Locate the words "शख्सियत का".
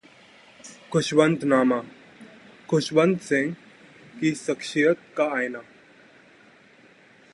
4.35-5.29